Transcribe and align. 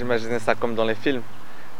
j'imaginais 0.00 0.38
ça 0.38 0.54
comme 0.54 0.74
dans 0.74 0.86
les 0.86 0.94
films. 0.94 1.22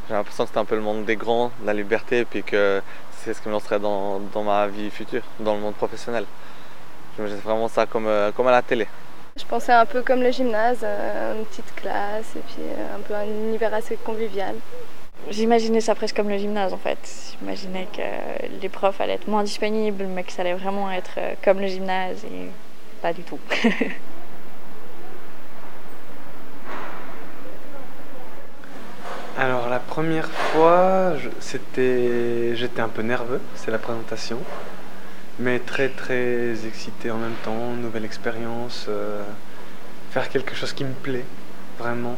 J'ai 0.06 0.14
l'impression 0.14 0.44
que 0.44 0.48
c'était 0.48 0.60
un 0.60 0.64
peu 0.66 0.74
le 0.74 0.82
monde 0.82 1.04
des 1.06 1.16
grands, 1.16 1.50
la 1.64 1.72
liberté, 1.72 2.18
et 2.18 2.24
puis 2.26 2.42
que 2.42 2.82
c'est 3.12 3.32
ce 3.32 3.40
qui 3.40 3.48
me 3.48 3.52
lancerait 3.54 3.80
dans, 3.80 4.20
dans, 4.20 4.42
ma 4.42 4.66
vie 4.66 4.90
future, 4.90 5.22
dans 5.38 5.54
le 5.54 5.60
monde 5.60 5.74
professionnel. 5.74 6.26
J'imaginais 7.16 7.40
vraiment 7.40 7.68
ça 7.68 7.86
comme, 7.86 8.06
euh, 8.06 8.30
comme 8.32 8.46
à 8.48 8.50
la 8.50 8.60
télé. 8.60 8.86
Je 9.36 9.44
pensais 9.44 9.72
un 9.72 9.86
peu 9.86 10.02
comme 10.02 10.20
le 10.22 10.30
gymnase, 10.30 10.80
euh, 10.82 11.38
une 11.38 11.46
petite 11.46 11.74
classe 11.74 12.36
et 12.36 12.40
puis 12.40 12.62
euh, 12.62 12.96
un 12.96 13.00
peu 13.00 13.14
un 13.14 13.24
univers 13.24 13.72
assez 13.72 13.96
convivial. 13.96 14.54
J'imaginais 15.30 15.80
ça 15.80 15.94
presque 15.94 16.16
comme 16.16 16.28
le 16.28 16.36
gymnase 16.36 16.74
en 16.74 16.78
fait. 16.78 16.98
J'imaginais 17.38 17.88
que 17.92 18.02
les 18.60 18.68
profs 18.68 19.00
allaient 19.00 19.14
être 19.14 19.28
moins 19.28 19.44
disponibles, 19.44 20.04
mais 20.04 20.24
que 20.24 20.32
ça 20.32 20.42
allait 20.42 20.54
vraiment 20.54 20.90
être 20.90 21.18
comme 21.42 21.60
le 21.60 21.68
gymnase 21.68 22.24
et 22.24 22.50
pas 23.00 23.14
du 23.14 23.22
tout. 23.22 23.38
Alors 29.40 29.68
la 29.70 29.78
première 30.00 30.30
fois, 30.30 31.12
c'était, 31.40 32.56
j'étais 32.56 32.80
un 32.80 32.88
peu 32.88 33.02
nerveux, 33.02 33.42
c'est 33.54 33.70
la 33.70 33.76
présentation, 33.76 34.38
mais 35.38 35.58
très 35.58 35.90
très 35.90 36.66
excité 36.66 37.10
en 37.10 37.18
même 37.18 37.34
temps, 37.44 37.74
nouvelle 37.74 38.06
expérience, 38.06 38.86
euh, 38.88 39.22
faire 40.10 40.30
quelque 40.30 40.54
chose 40.54 40.72
qui 40.72 40.84
me 40.84 40.94
plaît, 40.94 41.26
vraiment, 41.78 42.16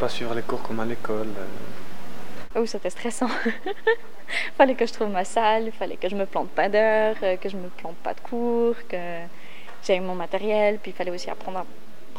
pas 0.00 0.08
suivre 0.08 0.34
les 0.34 0.42
cours 0.42 0.60
comme 0.60 0.80
à 0.80 0.84
l'école. 0.84 1.28
Oh, 2.56 2.66
c'était 2.66 2.90
stressant. 2.90 3.30
fallait 4.58 4.74
que 4.74 4.84
je 4.84 4.92
trouve 4.92 5.10
ma 5.10 5.24
salle, 5.24 5.70
fallait 5.78 5.98
que 5.98 6.08
je 6.08 6.16
me 6.16 6.26
plante 6.26 6.48
pas 6.48 6.68
d'heures, 6.68 7.14
que 7.40 7.48
je 7.48 7.56
me 7.56 7.68
plante 7.68 7.94
pas 8.02 8.14
de 8.14 8.20
cours, 8.22 8.74
que 8.88 9.20
j'aille 9.86 10.00
mon 10.00 10.16
matériel, 10.16 10.80
puis 10.82 10.90
il 10.90 10.94
fallait 10.94 11.12
aussi 11.12 11.30
apprendre 11.30 11.58
à 11.58 11.66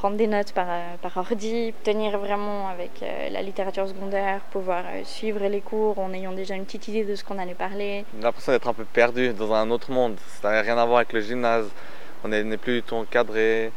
prendre 0.02 0.18
des 0.18 0.26
notes 0.26 0.52
par, 0.54 0.66
euh, 0.68 0.96
par 1.00 1.16
ordi, 1.16 1.76
tenir 1.84 2.18
vraiment 2.18 2.70
avec 2.70 3.04
euh, 3.04 3.30
la 3.30 3.44
littérature 3.44 3.88
secondaire, 3.88 4.40
pouvoir 4.50 4.84
euh, 4.88 5.04
suivre 5.04 5.46
les 5.46 5.62
cours 5.62 6.00
en 6.00 6.12
ayant 6.12 6.32
déjà 6.32 6.56
une 6.56 6.66
petite 6.66 6.88
idée 6.88 7.04
de 7.04 7.14
ce 7.14 7.24
qu'on 7.24 7.38
allait 7.38 7.54
parler. 7.54 8.04
J'ai 8.18 8.24
l'impression 8.24 8.52
d'être 8.52 8.68
un 8.68 8.74
peu 8.74 8.84
perdu 8.84 9.32
dans 9.32 9.54
un 9.54 9.70
autre 9.70 9.92
monde. 9.92 10.16
Ça 10.42 10.50
n'a 10.50 10.62
rien 10.62 10.76
à 10.80 10.86
voir 10.86 10.98
avec 10.98 11.14
le 11.14 11.22
gymnase. 11.22 11.70
On 12.24 12.30
n'est 12.30 12.58
plus 12.58 12.78
du 12.78 12.82
tout 12.82 12.96
encadré. 12.96 13.72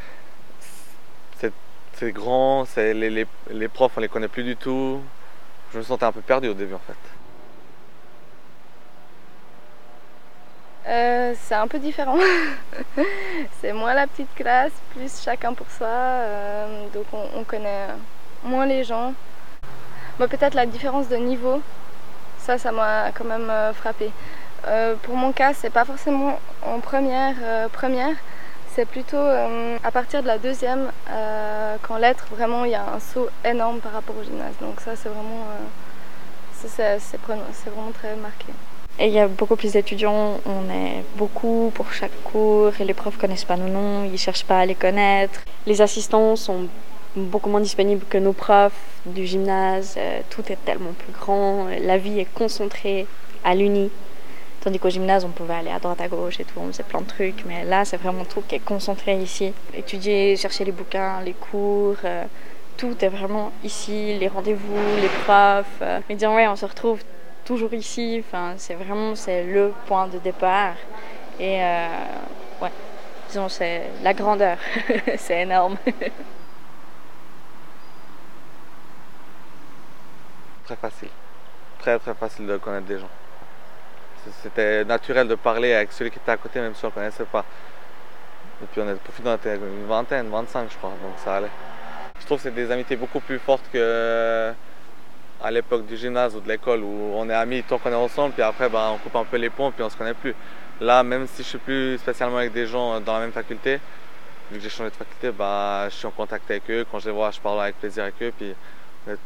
C'est 1.96 2.10
grand, 2.10 2.66
les, 2.76 3.10
les, 3.10 3.26
les 3.50 3.68
profs, 3.68 3.92
on 3.98 4.00
les 4.00 4.08
connaît 4.08 4.28
plus 4.28 4.44
du 4.44 4.56
tout. 4.56 5.00
Je 5.72 5.78
me 5.78 5.82
sentais 5.82 6.06
un 6.06 6.12
peu 6.12 6.22
perdu 6.22 6.48
au 6.48 6.54
début 6.54 6.74
en 6.74 6.80
fait. 6.86 7.23
Euh, 10.86 11.34
c'est 11.40 11.54
un 11.54 11.66
peu 11.66 11.78
différent. 11.78 12.18
c'est 13.60 13.72
moins 13.72 13.94
la 13.94 14.06
petite 14.06 14.32
classe, 14.34 14.72
plus 14.94 15.22
chacun 15.22 15.54
pour 15.54 15.70
soi. 15.70 15.86
Euh, 15.88 16.86
donc 16.92 17.06
on, 17.12 17.44
connaît 17.44 17.86
moins 18.42 18.66
les 18.66 18.84
gens. 18.84 19.14
Peut-être 20.18 20.54
la 20.54 20.66
différence 20.66 21.08
de 21.08 21.16
niveau, 21.16 21.60
ça, 22.38 22.58
ça 22.58 22.70
m'a 22.70 23.10
quand 23.12 23.24
même 23.24 23.48
euh, 23.50 23.72
frappé. 23.72 24.10
pour 25.02 25.16
mon 25.16 25.32
cas, 25.32 25.54
c'est 25.54 25.70
pas 25.70 25.84
forcément 25.84 26.38
en 26.62 26.80
première, 26.80 27.34
première 27.72 28.16
c'est 28.74 28.86
plutôt 28.86 29.24
à 29.84 29.90
partir 29.92 30.22
de 30.22 30.26
la 30.26 30.38
deuxième, 30.38 30.90
qu'en 31.82 31.96
lettres, 31.96 32.26
vraiment, 32.30 32.64
il 32.64 32.72
y 32.72 32.74
a 32.74 32.84
un 32.94 33.00
saut 33.00 33.28
énorme 33.44 33.80
par 33.80 33.92
rapport 33.92 34.16
au 34.18 34.24
gymnase. 34.24 34.54
Donc 34.60 34.80
ça, 34.80 34.96
c'est 34.96 35.08
vraiment, 35.08 35.46
c'est 36.54 37.70
vraiment 37.70 37.92
très 37.92 38.16
marqué. 38.16 38.52
Et 38.98 39.08
il 39.08 39.12
y 39.12 39.18
a 39.18 39.26
beaucoup 39.26 39.56
plus 39.56 39.72
d'étudiants, 39.72 40.40
on 40.46 40.70
est 40.72 41.02
beaucoup 41.16 41.72
pour 41.74 41.92
chaque 41.92 42.22
cours 42.22 42.72
et 42.80 42.84
les 42.84 42.94
profs 42.94 43.16
connaissent 43.16 43.44
pas 43.44 43.56
nos 43.56 43.66
noms, 43.66 44.04
ils 44.04 44.18
cherchent 44.18 44.44
pas 44.44 44.60
à 44.60 44.66
les 44.66 44.76
connaître. 44.76 45.40
Les 45.66 45.80
assistants 45.80 46.36
sont 46.36 46.68
beaucoup 47.16 47.50
moins 47.50 47.60
disponibles 47.60 48.04
que 48.08 48.18
nos 48.18 48.32
profs 48.32 48.72
du 49.04 49.26
gymnase, 49.26 49.96
euh, 49.98 50.20
tout 50.30 50.42
est 50.50 50.58
tellement 50.64 50.92
plus 50.92 51.12
grand, 51.12 51.66
la 51.80 51.98
vie 51.98 52.20
est 52.20 52.32
concentrée 52.34 53.06
à 53.42 53.54
l'uni. 53.54 53.90
Tandis 54.60 54.78
qu'au 54.78 54.90
gymnase, 54.90 55.24
on 55.24 55.28
pouvait 55.28 55.54
aller 55.54 55.70
à 55.70 55.78
droite, 55.78 56.00
à 56.00 56.08
gauche 56.08 56.40
et 56.40 56.44
tout, 56.44 56.58
on 56.58 56.68
faisait 56.68 56.84
plein 56.84 57.00
de 57.00 57.06
trucs, 57.06 57.44
mais 57.46 57.64
là, 57.64 57.84
c'est 57.84 57.98
vraiment 57.98 58.24
tout 58.24 58.42
qui 58.48 58.54
est 58.54 58.64
concentré 58.64 59.20
ici. 59.20 59.52
Étudier, 59.76 60.36
chercher 60.36 60.64
les 60.64 60.72
bouquins, 60.72 61.20
les 61.22 61.34
cours, 61.34 61.96
euh, 62.04 62.24
tout 62.76 62.96
est 63.04 63.08
vraiment 63.08 63.52
ici, 63.62 64.16
les 64.18 64.28
rendez-vous, 64.28 65.00
les 65.02 65.08
profs. 65.24 65.66
Euh, 65.82 66.00
mais 66.08 66.14
disons, 66.14 66.34
ouais, 66.34 66.48
on 66.48 66.56
se 66.56 66.64
retrouve 66.64 67.00
toujours 67.44 67.72
ici. 67.74 68.22
Enfin, 68.26 68.54
c'est 68.56 68.74
vraiment 68.74 69.14
c'est 69.14 69.44
le 69.44 69.72
point 69.86 70.08
de 70.08 70.18
départ. 70.18 70.74
Et 71.38 71.62
euh, 71.62 71.88
ouais, 72.62 72.72
disons, 73.28 73.48
c'est 73.48 73.90
la 74.02 74.14
grandeur. 74.14 74.58
c'est 75.16 75.42
énorme. 75.42 75.76
très 80.64 80.76
facile. 80.76 81.08
Très 81.78 81.98
très 81.98 82.14
facile 82.14 82.46
de 82.46 82.56
connaître 82.56 82.86
des 82.86 82.98
gens. 82.98 83.10
C'était 84.42 84.84
naturel 84.86 85.28
de 85.28 85.34
parler 85.34 85.74
avec 85.74 85.92
celui 85.92 86.10
qui 86.10 86.18
était 86.18 86.32
à 86.32 86.38
côté, 86.38 86.60
même 86.60 86.74
si 86.74 86.84
on 86.84 86.88
ne 86.88 86.92
connaissait 86.92 87.24
pas. 87.24 87.44
Et 88.62 88.66
puis 88.66 88.80
on 88.80 88.88
est 88.88 88.94
profité, 88.94 89.28
on 89.28 89.34
était 89.34 89.56
une 89.56 89.86
vingtaine, 89.86 90.30
25 90.30 90.70
je 90.70 90.76
crois, 90.78 90.90
donc 90.90 91.12
ça 91.22 91.36
allait. 91.36 91.50
Je 92.18 92.24
trouve 92.24 92.38
que 92.38 92.44
c'est 92.44 92.54
des 92.54 92.70
amitiés 92.70 92.96
beaucoup 92.96 93.20
plus 93.20 93.38
fortes 93.38 93.68
que 93.70 94.54
à 95.42 95.50
l'époque 95.50 95.86
du 95.86 95.96
gymnase 95.96 96.34
ou 96.36 96.40
de 96.40 96.48
l'école 96.48 96.80
où 96.80 97.12
on 97.14 97.28
est 97.28 97.34
amis 97.34 97.62
tant 97.62 97.78
qu'on 97.78 97.90
est 97.90 97.94
ensemble, 97.94 98.32
puis 98.32 98.42
après 98.42 98.68
ben, 98.68 98.92
on 98.94 98.98
coupe 98.98 99.16
un 99.16 99.24
peu 99.24 99.36
les 99.36 99.50
ponts, 99.50 99.70
puis 99.70 99.82
on 99.82 99.90
se 99.90 99.96
connaît 99.96 100.14
plus. 100.14 100.34
Là, 100.80 101.02
même 101.02 101.26
si 101.26 101.42
je 101.42 101.48
suis 101.48 101.58
plus 101.58 101.98
spécialement 101.98 102.38
avec 102.38 102.52
des 102.52 102.66
gens 102.66 103.00
dans 103.00 103.14
la 103.14 103.20
même 103.20 103.32
faculté, 103.32 103.78
vu 104.50 104.58
que 104.58 104.62
j'ai 104.62 104.70
changé 104.70 104.90
de 104.90 104.96
faculté, 104.96 105.30
ben, 105.30 105.86
je 105.88 105.94
suis 105.94 106.06
en 106.06 106.10
contact 106.10 106.50
avec 106.50 106.70
eux. 106.70 106.84
Quand 106.90 106.98
je 106.98 107.06
les 107.06 107.12
vois, 107.14 107.30
je 107.30 107.40
parle 107.40 107.60
avec 107.62 107.78
plaisir 107.78 108.04
avec 108.04 108.14
eux, 108.22 108.32
puis 108.36 108.54
on 109.06 109.12
est 109.12 109.18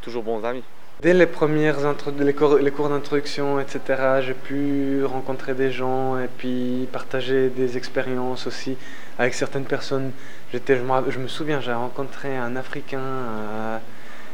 toujours 0.00 0.22
bons 0.22 0.44
amis. 0.44 0.62
Dès 1.00 1.14
les 1.14 1.26
premières 1.26 1.76
les 2.18 2.32
cours, 2.34 2.88
d'introduction, 2.88 3.60
etc., 3.60 3.80
j'ai 4.20 4.34
pu 4.34 5.04
rencontrer 5.04 5.54
des 5.54 5.70
gens 5.70 6.18
et 6.18 6.26
puis 6.26 6.88
partager 6.90 7.50
des 7.50 7.76
expériences 7.76 8.48
aussi 8.48 8.76
avec 9.16 9.34
certaines 9.34 9.64
personnes. 9.64 10.10
J'étais, 10.52 10.76
je, 10.76 10.82
me, 10.82 11.10
je 11.10 11.18
me 11.20 11.28
souviens, 11.28 11.60
j'ai 11.60 11.72
rencontré 11.72 12.36
un 12.36 12.56
Africain. 12.56 12.98
Euh, 12.98 13.78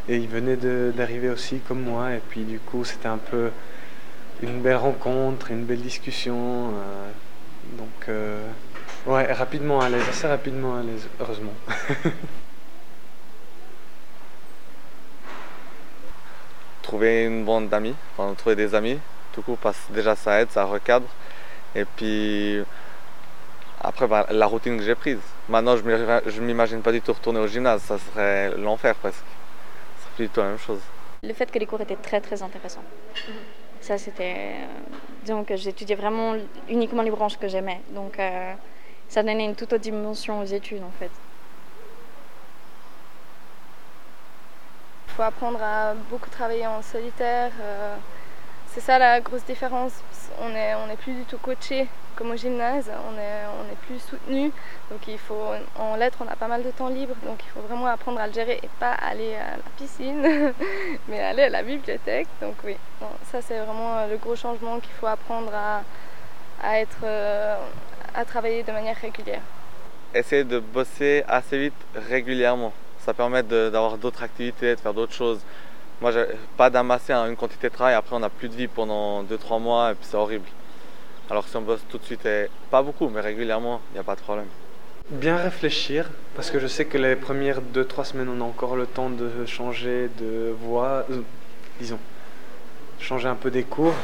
et 0.09 0.17
il 0.17 0.29
venait 0.29 0.57
d'arriver 0.93 1.29
aussi 1.31 1.61
comme 1.61 1.83
moi. 1.83 2.13
Et 2.15 2.21
puis 2.29 2.45
du 2.45 2.59
coup, 2.59 2.85
c'était 2.85 3.09
un 3.09 3.19
peu 3.19 3.51
une 4.43 4.61
belle 4.61 4.77
rencontre, 4.77 5.51
une 5.51 5.65
belle 5.65 5.81
discussion. 5.81 6.71
Euh, 6.71 7.11
donc, 7.79 8.09
euh, 8.09 8.47
ouais, 9.07 9.33
rapidement 9.33 9.81
à 9.81 9.89
l'aise, 9.89 10.09
assez 10.09 10.27
rapidement 10.27 10.77
à 10.77 10.83
l'aise, 10.83 11.09
heureusement. 11.21 11.55
trouver 16.83 17.25
une 17.25 17.45
bande 17.45 17.69
d'amis, 17.69 17.95
enfin, 18.17 18.35
trouver 18.35 18.57
des 18.57 18.75
amis, 18.75 18.99
tout 19.33 19.43
coup, 19.43 19.57
parce 19.61 19.79
déjà 19.91 20.15
ça 20.15 20.41
aide, 20.41 20.51
ça 20.51 20.65
recadre. 20.65 21.07
Et 21.75 21.85
puis 21.85 22.63
après, 23.81 24.07
bah, 24.07 24.27
la 24.31 24.47
routine 24.47 24.77
que 24.77 24.83
j'ai 24.83 24.95
prise. 24.95 25.19
Maintenant, 25.49 25.77
je 25.77 25.83
ne 25.83 26.47
m'imagine 26.47 26.83
pas 26.83 26.93
du 26.93 27.01
tout 27.01 27.13
retourner 27.13 27.41
au 27.41 27.47
gymnase, 27.47 27.83
ça 27.83 27.99
serait 27.99 28.57
l'enfer 28.57 28.95
presque 28.95 29.25
la 30.19 30.45
même 30.45 30.59
chose. 30.59 30.81
Le 31.23 31.33
fait 31.33 31.51
que 31.51 31.59
les 31.59 31.67
cours 31.67 31.81
étaient 31.81 31.97
très 31.97 32.21
très 32.21 32.43
intéressants. 32.43 32.85
Ça 33.81 33.99
c'était... 33.99 34.35
Euh, 34.35 34.67
disons 35.23 35.45
que 35.45 35.57
j'étudiais 35.57 35.97
vraiment 35.97 36.35
uniquement 36.69 37.03
les 37.03 37.11
branches 37.11 37.39
que 37.39 37.49
j'aimais. 37.49 37.81
Donc 37.91 38.19
euh, 38.19 38.53
ça 39.09 39.23
donnait 39.23 39.45
une 39.45 39.55
toute 39.55 39.73
autre 39.73 39.83
dimension 39.83 40.41
aux 40.41 40.45
études 40.45 40.83
en 40.83 40.93
fait. 40.99 41.11
Il 45.09 45.13
faut 45.17 45.23
apprendre 45.23 45.63
à 45.63 45.95
beaucoup 46.11 46.31
travailler 46.31 46.67
en 46.67 46.83
solitaire. 46.83 47.53
Euh, 47.61 47.97
c'est 48.75 48.81
ça 48.81 48.99
la 48.99 49.21
grosse 49.21 49.45
différence. 49.45 49.93
On 50.41 50.49
n'est 50.49 50.75
on 50.75 50.91
est 50.91 50.97
plus 50.97 51.15
du 51.15 51.25
tout 51.25 51.39
coaché 51.39 51.87
comme 52.17 52.31
au 52.31 52.37
gymnase, 52.37 52.91
on 53.09 53.19
est, 53.19 53.77
plus 53.87 53.99
soutenu. 53.99 54.53
Donc 54.91 55.01
il 55.09 55.19
faut, 55.19 55.43
en 55.79 55.97
lettres, 55.97 56.19
on 56.25 56.31
a 56.31 56.37
pas 56.37 56.49
mal 56.49 56.63
de 56.63 56.71
temps 56.71 56.89
libre, 56.89 57.15
donc 57.27 57.41
il 57.45 57.51
faut 57.51 57.61
vraiment 57.61 57.87
apprendre 57.87 58.21
à 58.21 58.27
le 58.27 58.33
gérer 58.33 58.61
et 58.63 58.69
pas 58.79 58.93
aller 58.93 59.35
à 59.35 59.57
la 59.57 59.63
piscine, 59.77 60.23
mais 61.09 61.21
aller 61.21 61.43
à 61.43 61.49
la 61.49 61.63
bibliothèque. 61.63 62.29
Donc 62.41 62.55
oui, 62.65 62.77
ça 63.31 63.43
c'est 63.43 63.59
vraiment 63.59 64.07
le 64.07 64.17
gros 64.17 64.37
changement 64.37 64.81
qu'il 64.81 64.93
faut 64.93 65.07
apprendre 65.07 65.53
à, 65.55 65.83
à 66.63 66.79
être, 66.79 66.99
euh, 67.03 67.57
à 68.15 68.25
travailler 68.25 68.63
de 68.63 68.73
manière 68.73 68.97
régulière. 68.97 69.43
Essayer 70.15 70.45
de 70.45 70.61
bosser 70.61 71.25
assez 71.29 71.59
vite 71.59 71.75
régulièrement. 72.09 72.73
Ça 73.01 73.13
permet 73.13 73.43
d'avoir 73.43 73.99
d'autres 73.99 74.23
activités, 74.23 74.77
de 74.77 74.81
faire 74.81 74.95
d'autres 74.95 75.13
choses. 75.13 75.41
Moi, 76.01 76.13
pas 76.57 76.71
d'amasser 76.71 77.13
une 77.13 77.37
quantité 77.37 77.69
de 77.69 77.75
travail, 77.75 77.95
après 77.95 78.15
on 78.17 78.21
n'a 78.21 78.31
plus 78.31 78.49
de 78.49 78.55
vie 78.55 78.69
pendant 78.69 79.23
2-3 79.23 79.61
mois 79.61 79.93
et 79.93 79.95
puis 79.95 80.07
c'est 80.09 80.17
horrible. 80.17 80.47
Alors 81.31 81.49
si 81.49 81.57
on 81.57 81.63
bosse 81.63 81.85
tout 81.89 81.99
de 81.99 82.05
suite, 82.05 82.29
pas 82.71 82.83
beaucoup, 82.83 83.09
mais 83.09 83.21
régulièrement, 83.21 83.81
il 83.91 83.95
n'y 83.95 84.01
a 84.01 84.03
pas 84.03 84.15
de 84.15 84.21
problème. 84.21 84.49
Bien 85.11 85.37
réfléchir, 85.37 86.11
parce 86.35 86.51
que 86.51 86.59
je 86.59 86.67
sais 86.67 86.87
que 86.87 86.97
les 86.97 87.15
premières 87.15 87.61
2-3 87.61 88.05
semaines, 88.05 88.29
on 88.29 88.41
a 88.41 88.45
encore 88.45 88.75
le 88.75 88.87
temps 88.87 89.11
de 89.11 89.45
changer 89.45 90.09
de 90.19 90.55
voie, 90.59 91.05
euh, 91.11 91.21
disons, 91.79 91.99
changer 93.01 93.29
un 93.29 93.35
peu 93.35 93.51
des 93.51 93.65
cours. 93.65 93.95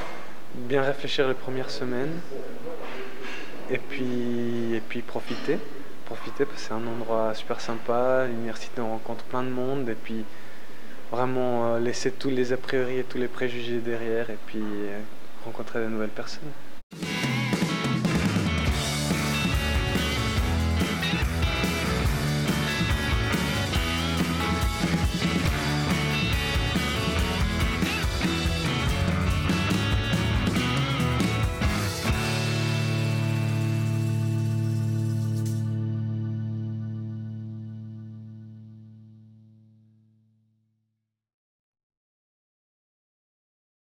Bien 0.55 0.83
réfléchir 0.83 1.27
les 1.27 1.35
premières 1.35 1.71
semaines, 1.71 2.21
et 3.71 3.79
puis, 3.79 4.75
et 4.75 4.81
puis 4.81 5.01
profiter. 5.01 5.59
Profiter 6.05 6.45
parce 6.45 6.61
que 6.61 6.69
c'est 6.69 6.75
un 6.75 6.87
endroit 6.87 7.35
super 7.35 7.61
sympa, 7.61 8.27
l'université 8.27 8.81
on 8.81 8.91
rencontre 8.91 9.25
plein 9.25 9.43
de 9.43 9.49
monde, 9.49 9.89
et 9.89 9.95
puis 9.95 10.25
vraiment 11.11 11.77
laisser 11.77 12.13
tous 12.13 12.31
les 12.31 12.53
a 12.53 12.57
priori 12.57 12.99
et 12.99 13.05
tous 13.05 13.19
les 13.19 13.29
préjugés 13.29 13.79
derrière 13.79 14.31
et 14.31 14.39
puis 14.47 14.63
rencontrer 15.45 15.81
de 15.81 15.87
nouvelles 15.87 16.09
personnes. 16.09 16.51